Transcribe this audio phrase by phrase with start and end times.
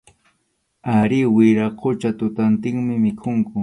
[0.95, 3.55] Arí, wiraqucha, tutantinmi mikhunku.